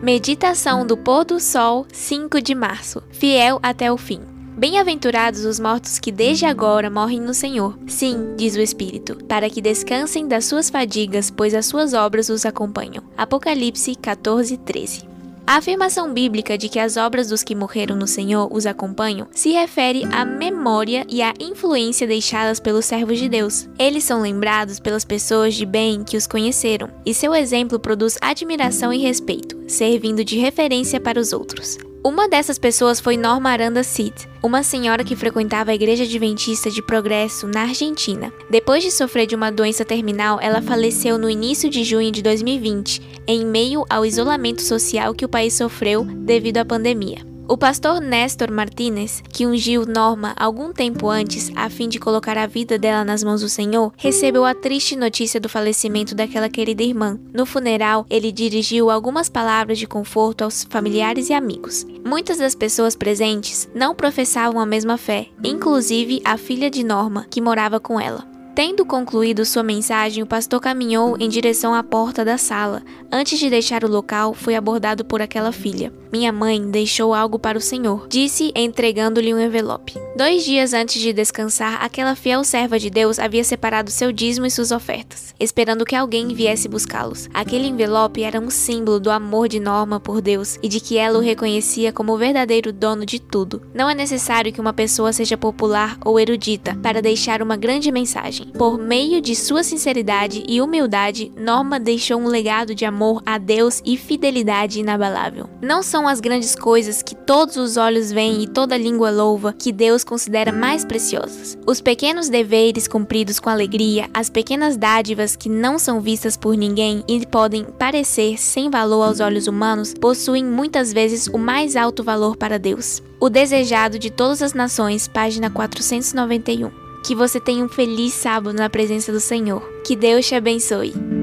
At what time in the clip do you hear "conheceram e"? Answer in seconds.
26.26-27.14